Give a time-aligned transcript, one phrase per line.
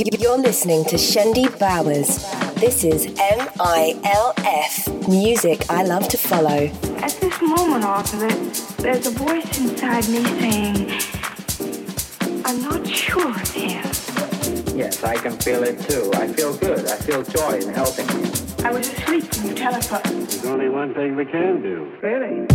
[0.00, 2.24] You're listening to Shendi Bowers.
[2.54, 6.70] This is MILF, music I love to follow.
[7.02, 8.30] At this moment, Arthur,
[8.80, 10.90] there's a voice inside me saying,
[12.46, 13.82] I'm not sure it's him.
[14.74, 16.10] Yes, I can feel it too.
[16.14, 16.86] I feel good.
[16.86, 18.32] I feel joy in helping you.
[18.64, 20.28] I was asleep when you telephoned.
[20.28, 21.92] There's only one thing we can do.
[22.00, 22.46] Really?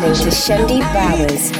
[0.00, 1.59] Listening to Shendi Bowers.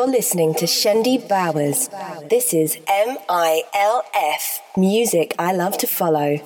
[0.00, 1.90] You're listening to Shendi Bowers.
[2.30, 6.38] This is M I L F, music I love to follow.